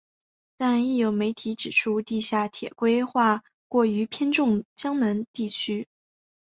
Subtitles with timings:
[0.57, 5.87] 但亦有媒体指出地下铁规划过于偏重江南地区。